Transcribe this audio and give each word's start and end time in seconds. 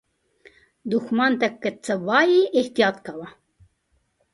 دښمن 0.91 1.31
ته 1.39 1.47
که 1.61 1.69
څه 1.85 1.93
ووایې، 2.03 2.41
احتیاط 2.59 2.97
کوه 3.05 3.27